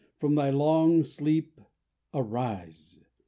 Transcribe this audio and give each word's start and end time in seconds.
From 0.17 0.33
thy 0.33 0.49
long 0.49 1.03
sleep 1.03 1.61
arise! 2.11 2.97